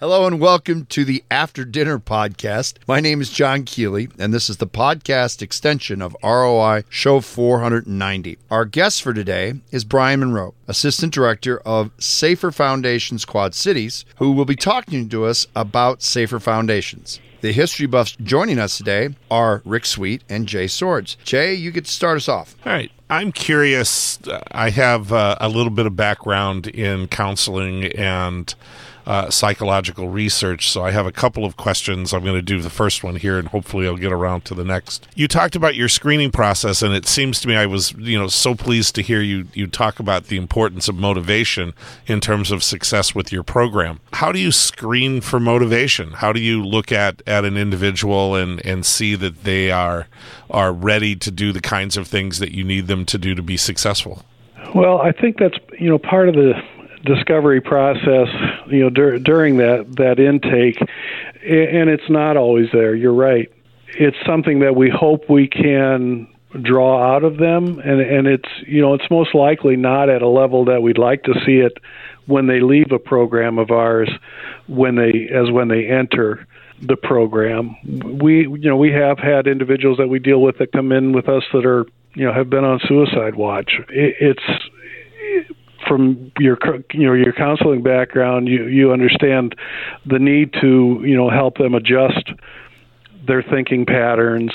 [0.00, 2.78] Hello and welcome to the After Dinner Podcast.
[2.88, 8.36] My name is John Keeley, and this is the podcast extension of ROI Show 490.
[8.50, 14.32] Our guest for today is Brian Monroe, Assistant Director of Safer Foundations Quad Cities, who
[14.32, 17.20] will be talking to us about Safer Foundations.
[17.40, 21.16] The history buffs joining us today are Rick Sweet and Jay Swords.
[21.22, 22.56] Jay, you get to start us off.
[22.66, 22.90] All right.
[23.08, 24.18] I'm curious.
[24.50, 28.52] I have uh, a little bit of background in counseling and
[29.06, 30.68] uh, psychological research.
[30.68, 32.12] So I have a couple of questions.
[32.12, 34.64] I'm going to do the first one here, and hopefully I'll get around to the
[34.64, 35.06] next.
[35.14, 38.28] You talked about your screening process, and it seems to me I was, you know,
[38.28, 41.74] so pleased to hear you you talk about the importance of motivation
[42.06, 44.00] in terms of success with your program.
[44.12, 46.12] How do you screen for motivation?
[46.12, 50.06] How do you look at at an individual and and see that they are
[50.50, 53.42] are ready to do the kinds of things that you need them to do to
[53.42, 54.22] be successful?
[54.74, 56.54] Well, I think that's you know part of the
[57.04, 58.28] discovery process,
[58.66, 62.94] you know, dur- during that that intake, and it's not always there.
[62.94, 63.50] You're right.
[63.88, 66.26] It's something that we hope we can
[66.62, 70.28] draw out of them, and and it's you know it's most likely not at a
[70.28, 71.78] level that we'd like to see it
[72.26, 74.10] when they leave a program of ours,
[74.66, 76.46] when they as when they enter
[76.82, 77.76] the program.
[78.20, 81.28] We you know we have had individuals that we deal with that come in with
[81.28, 83.72] us that are you know have been on suicide watch.
[83.88, 85.53] It, it's
[85.94, 86.58] from your
[86.92, 89.54] you know your counseling background, you you understand
[90.04, 92.30] the need to you know help them adjust
[93.26, 94.50] their thinking patterns.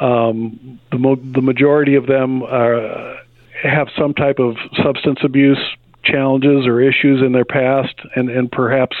[0.00, 3.18] Um, the mo- the majority of them are,
[3.62, 5.60] have some type of substance abuse
[6.04, 8.96] challenges or issues in their past, and and perhaps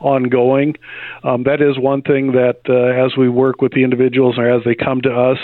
[0.00, 0.76] ongoing.
[1.22, 4.62] Um, that is one thing that uh, as we work with the individuals or as
[4.64, 5.38] they come to us,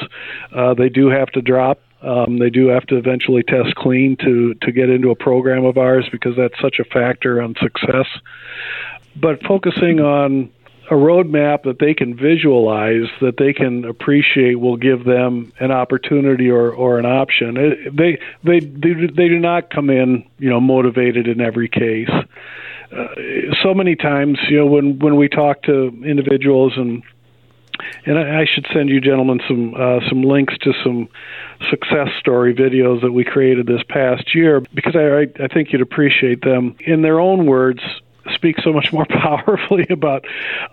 [0.55, 4.55] uh, they do have to drop um, they do have to eventually test clean to
[4.63, 8.07] to get into a program of ours because that's such a factor on success.
[9.17, 10.51] But focusing on
[10.91, 16.51] a roadmap that they can visualize, that they can appreciate, will give them an opportunity
[16.51, 17.57] or, or an option.
[17.57, 22.11] It, they, they they they do not come in, you know, motivated in every case.
[22.11, 23.07] Uh,
[23.63, 27.05] so many times, you know, when when we talk to individuals and
[28.07, 31.09] and I, I should send you gentlemen some uh, some links to some
[31.71, 36.43] success story videos that we created this past year because I, I think you'd appreciate
[36.43, 36.77] them.
[36.81, 37.81] In their own words
[38.35, 40.25] speak so much more powerfully about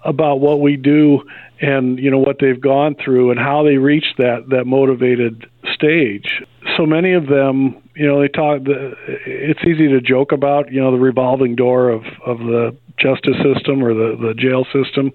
[0.04, 1.24] about what we do
[1.60, 6.44] and you know what they've gone through and how they reached that that motivated stage.
[6.76, 10.92] So many of them you know they talk it's easy to joke about you know
[10.92, 15.12] the revolving door of of the justice system or the the jail system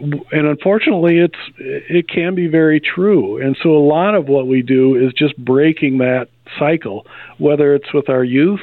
[0.00, 3.40] and unfortunately it's it can be very true.
[3.40, 6.28] And so a lot of what we do is just breaking that
[6.58, 7.06] cycle
[7.38, 8.60] whether it's with our youth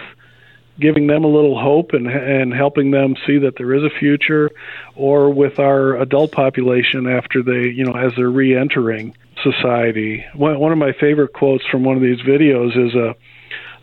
[0.80, 4.50] giving them a little hope and and helping them see that there is a future
[4.96, 10.26] or with our adult population after they you know as they're re-entering society.
[10.34, 13.16] One, one of my favorite quotes from one of these videos is a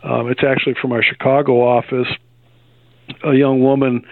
[0.03, 2.07] um, it's actually from our Chicago office
[3.23, 4.03] a young woman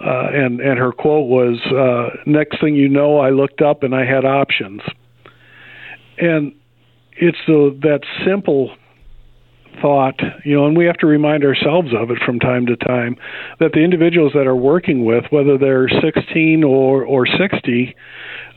[0.00, 3.94] uh, and and her quote was, uh, "Next thing you know, I looked up and
[3.94, 4.82] I had options."
[6.18, 6.54] And
[7.12, 8.74] it's the, that simple
[9.80, 13.16] thought, you know, and we have to remind ourselves of it from time to time
[13.58, 17.94] that the individuals that are working with, whether they're 16 or or 60,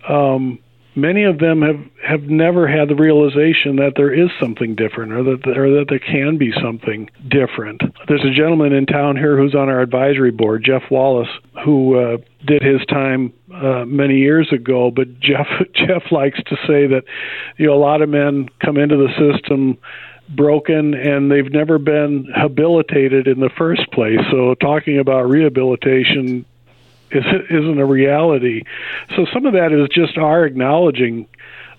[0.10, 0.60] um,
[0.98, 5.24] many of them have have never had the realization that there is something different or
[5.24, 7.82] that or that there can be something different.
[8.08, 11.30] There's a gentleman in town here who's on our advisory board, Jeff Wallace,
[11.64, 14.92] who uh, did his time uh, many years ago.
[14.92, 17.04] But Jeff Jeff likes to say that
[17.58, 19.78] you know a lot of men come into the system
[20.30, 24.20] broken and they've never been habilitated in the first place.
[24.30, 26.46] So talking about rehabilitation
[27.12, 28.64] isn't a reality.
[29.16, 31.28] So some of that is just our acknowledging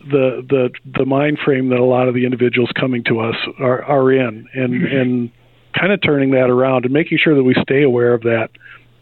[0.01, 3.83] the the the mind frame that a lot of the individuals coming to us are
[3.85, 4.97] are in, and mm-hmm.
[4.97, 5.31] and
[5.79, 8.49] kind of turning that around and making sure that we stay aware of that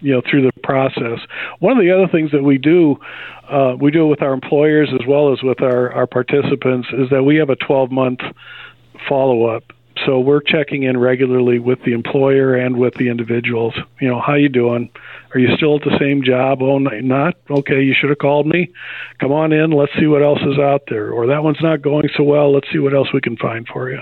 [0.00, 1.20] you know through the process
[1.60, 2.96] one of the other things that we do
[3.50, 7.22] uh, we do with our employers as well as with our, our participants is that
[7.22, 8.20] we have a 12 month
[9.08, 9.62] follow up
[10.04, 13.74] so we're checking in regularly with the employer and with the individuals.
[14.00, 14.90] You know, how you doing?
[15.34, 16.62] Are you still at the same job?
[16.62, 17.82] Oh, not okay.
[17.82, 18.70] You should have called me.
[19.20, 19.70] Come on in.
[19.70, 21.10] Let's see what else is out there.
[21.10, 22.52] Or that one's not going so well.
[22.52, 24.00] Let's see what else we can find for you.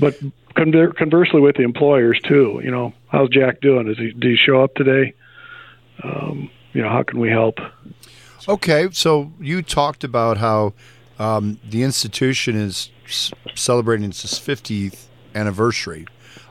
[0.00, 0.18] But
[0.54, 2.60] conversely, with the employers too.
[2.62, 3.88] You know, how's Jack doing?
[3.88, 4.12] Is he?
[4.12, 5.14] Did he show up today?
[6.02, 7.58] Um, you know, how can we help?
[8.48, 10.72] Okay, so you talked about how
[11.18, 12.90] um, the institution is
[13.54, 16.06] celebrating its 50th anniversary.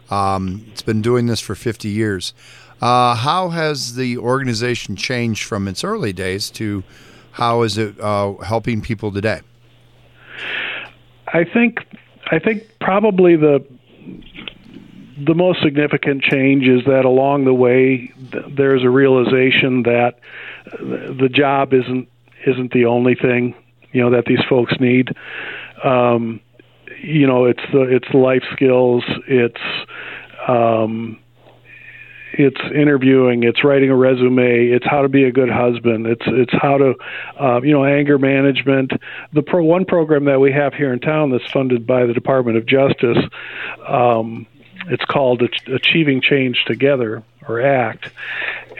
[0.10, 2.34] Um, it's been doing this for 50 years.
[2.82, 6.84] Uh, how has the organization changed from its early days to
[7.32, 9.42] how is it uh, helping people today?
[11.28, 11.80] I think
[12.32, 13.66] I think probably the
[15.26, 20.20] the most significant change is that along the way th- there's a realization that
[20.80, 22.08] the job isn't
[22.46, 23.56] isn't the only thing
[23.92, 25.16] you know that these folks need.
[25.84, 26.42] Um,
[27.02, 29.62] you know, it's the it's life skills, it's
[30.48, 31.20] um,
[32.34, 36.54] it's interviewing, it's writing a resume, it's how to be a good husband, it's it's
[36.54, 36.94] how to,
[37.40, 38.92] uh, you know, anger management.
[39.34, 42.58] The pro one program that we have here in town that's funded by the Department
[42.58, 43.18] of Justice,
[43.88, 44.46] um,
[44.90, 48.10] it's called Achieving Change Together or ACT,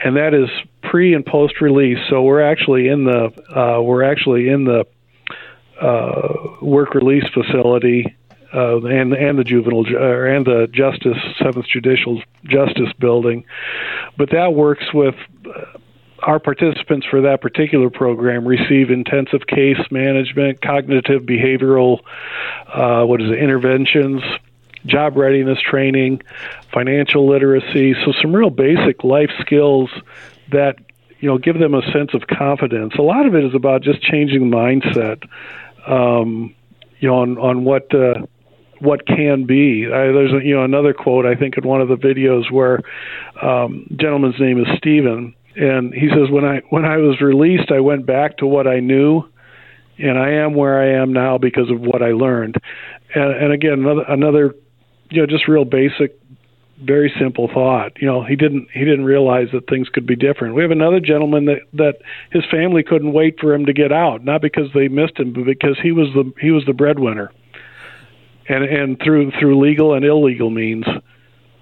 [0.04, 0.48] and that is
[0.82, 1.98] pre and post release.
[2.08, 4.86] So we're actually in the uh, we're actually in the
[6.60, 8.16] work release facility
[8.54, 13.44] uh, and and the juvenile uh, and the justice seventh judicial justice building,
[14.16, 15.14] but that works with.
[15.46, 15.78] Uh,
[16.20, 22.00] our participants for that particular program receive intensive case management, cognitive behavioral,
[22.74, 24.20] uh, what is it, interventions,
[24.84, 26.20] job readiness training,
[26.72, 27.94] financial literacy.
[28.04, 29.90] So some real basic life skills
[30.50, 30.78] that
[31.20, 32.94] you know give them a sense of confidence.
[32.98, 35.22] A lot of it is about just changing the mindset.
[35.86, 36.54] Um,
[37.00, 38.26] you know, on on what uh,
[38.80, 39.86] what can be.
[39.86, 42.80] I, there's a, you know another quote I think in one of the videos where
[43.42, 47.80] um, gentleman's name is Stephen, and he says when I when I was released, I
[47.80, 49.22] went back to what I knew,
[49.98, 52.56] and I am where I am now because of what I learned.
[53.14, 54.54] And, and again, another another
[55.10, 56.18] you know just real basic
[56.82, 58.00] very simple thought.
[58.00, 60.54] You know, he didn't he didn't realize that things could be different.
[60.54, 61.98] We have another gentleman that that
[62.30, 65.44] his family couldn't wait for him to get out, not because they missed him, but
[65.44, 67.32] because he was the he was the breadwinner
[68.48, 70.84] and and through through legal and illegal means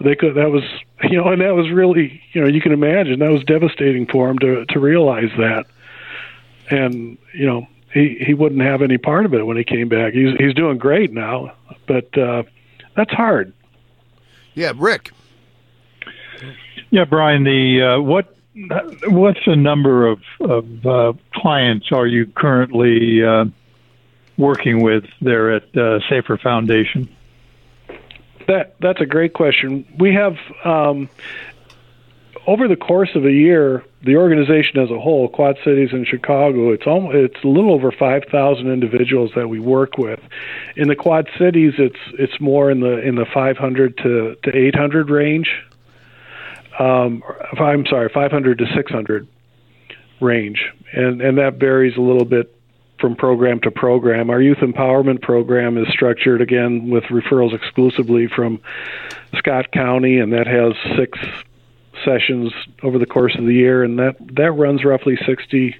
[0.00, 0.62] they could that was
[1.02, 4.30] you know and that was really you know you can imagine that was devastating for
[4.30, 5.66] him to to realize that
[6.70, 10.12] and you know he he wouldn't have any part of it when he came back
[10.12, 11.52] he's he's doing great now
[11.86, 12.42] but uh
[12.94, 13.52] that's hard
[14.56, 15.12] yeah rick
[16.90, 18.36] yeah brian the uh what
[19.04, 23.44] what's the number of of uh clients are you currently uh
[24.36, 27.08] working with there at uh, Safer Foundation?
[28.46, 29.86] That that's a great question.
[29.98, 31.08] We have um,
[32.46, 36.72] over the course of a year, the organization as a whole, Quad Cities in Chicago,
[36.72, 40.20] it's almost, it's a little over five thousand individuals that we work with.
[40.76, 44.56] In the Quad Cities, it's it's more in the in the five hundred to to
[44.56, 45.50] eight hundred range.
[46.78, 47.22] Um,
[47.58, 49.26] I'm sorry, five hundred to six hundred
[50.20, 52.52] range, and and that varies a little bit
[53.00, 54.30] from program to program.
[54.30, 58.60] Our youth empowerment program is structured again with referrals exclusively from
[59.36, 61.18] Scott County, and that has six
[62.06, 65.76] sessions over the course of the year, and that that runs roughly 60,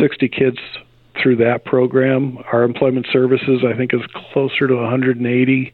[0.00, 0.58] 60 kids
[1.22, 2.38] through that program.
[2.50, 4.00] Our employment services, I think, is
[4.32, 5.72] closer to 180.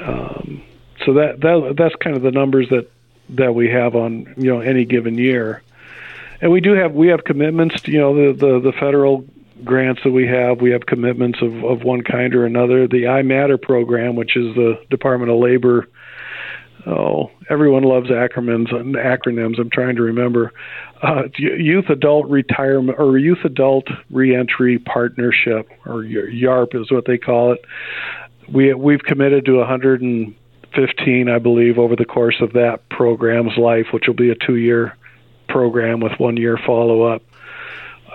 [0.00, 0.62] Um,
[1.04, 2.88] so that that that's kind of the numbers that
[3.30, 5.62] that we have on you know any given year
[6.42, 7.86] and we do have we have commitments.
[7.86, 9.24] You know, the the, the federal
[9.64, 12.88] grants that we have, we have commitments of, of one kind or another.
[12.88, 15.88] The I Matter program, which is the Department of Labor.
[16.86, 18.74] Oh, everyone loves acronyms.
[18.74, 19.58] And acronyms.
[19.60, 20.52] I'm trying to remember.
[21.00, 27.52] Uh, youth Adult Retirement or Youth Adult Reentry Partnership, or YARP is what they call
[27.52, 27.64] it.
[28.52, 34.06] We we've committed to 115, I believe, over the course of that program's life, which
[34.06, 34.96] will be a two-year
[35.48, 37.22] program with one year follow up.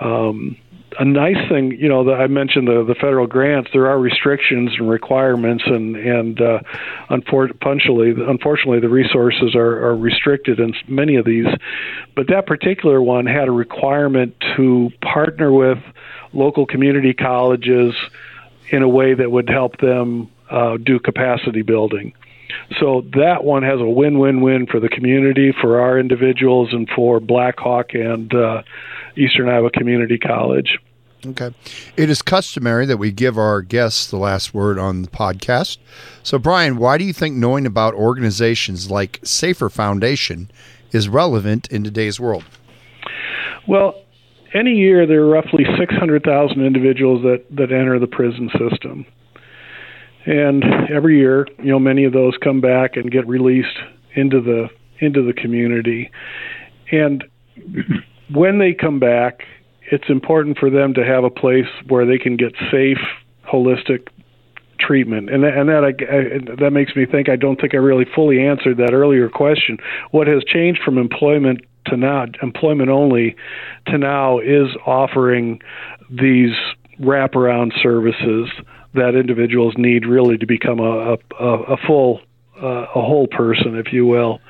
[0.00, 0.56] Um,
[0.98, 3.70] a nice thing, you know, that I mentioned the the federal grants.
[3.72, 6.60] There are restrictions and requirements, and and uh,
[7.10, 11.46] unfortunately, unfortunately, the resources are, are restricted in many of these.
[12.14, 15.78] But that particular one had a requirement to partner with
[16.32, 17.94] local community colleges
[18.70, 22.12] in a way that would help them uh, do capacity building.
[22.80, 27.94] So that one has a win-win-win for the community, for our individuals, and for Blackhawk
[27.94, 28.62] and uh,
[29.18, 30.78] Eastern Iowa Community College.
[31.26, 31.52] Okay.
[31.96, 35.78] It is customary that we give our guests the last word on the podcast.
[36.22, 40.50] So, Brian, why do you think knowing about organizations like Safer Foundation
[40.92, 42.44] is relevant in today's world?
[43.66, 44.00] Well,
[44.54, 49.04] any year there are roughly 600,000 individuals that, that enter the prison system.
[50.24, 53.76] And every year, you know, many of those come back and get released
[54.14, 54.68] into the
[55.00, 56.10] into the community.
[56.90, 57.24] And
[58.32, 59.42] when they come back,
[59.90, 62.98] it's important for them to have a place where they can get safe,
[63.50, 64.08] holistic
[64.78, 67.78] treatment, and that, and that I, I, that makes me think I don't think I
[67.78, 69.78] really fully answered that earlier question.
[70.10, 73.34] What has changed from employment to now, employment only,
[73.86, 75.60] to now is offering
[76.10, 76.52] these
[77.00, 78.48] wraparound services
[78.94, 82.20] that individuals need really to become a a, a full
[82.62, 84.40] uh, a whole person, if you will,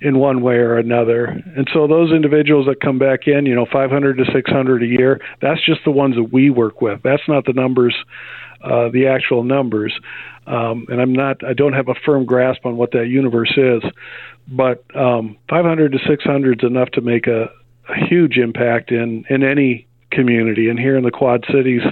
[0.00, 1.24] in one way or another.
[1.24, 5.20] And so those individuals that come back in, you know, 500 to 600 a year,
[5.40, 7.02] that's just the ones that we work with.
[7.02, 7.96] That's not the numbers,
[8.62, 9.98] uh, the actual numbers.
[10.46, 13.82] Um, and I'm not, I don't have a firm grasp on what that universe is,
[14.46, 17.50] but um, 500 to 600 is enough to make a,
[17.88, 20.68] a huge impact in in any community.
[20.68, 21.82] And here in the Quad Cities,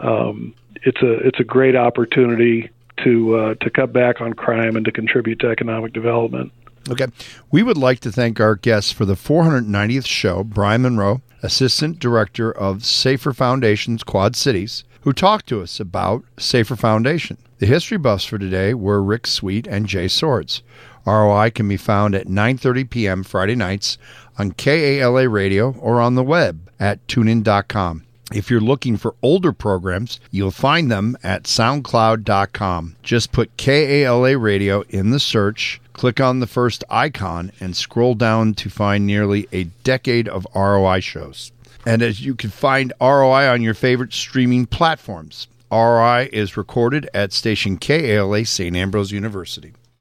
[0.00, 2.70] um, it's a it's a great opportunity
[3.04, 6.52] to uh, to cut back on crime and to contribute to economic development.
[6.88, 7.06] Okay.
[7.50, 12.50] We would like to thank our guests for the 490th show, Brian Monroe, Assistant Director
[12.50, 17.38] of Safer Foundations Quad Cities, who talked to us about Safer Foundation.
[17.58, 20.62] The history buffs for today were Rick Sweet and Jay Swords.
[21.06, 23.22] ROI can be found at 9:30 p.m.
[23.22, 23.96] Friday nights
[24.38, 28.05] on KALA radio or on the web at tunein.com.
[28.32, 32.96] If you're looking for older programs, you'll find them at soundcloud.com.
[33.02, 38.54] Just put KALA radio in the search, click on the first icon, and scroll down
[38.54, 41.52] to find nearly a decade of ROI shows.
[41.86, 45.46] And as you can find ROI on your favorite streaming platforms.
[45.70, 48.74] ROI is recorded at station KALA St.
[48.74, 49.72] Ambrose University.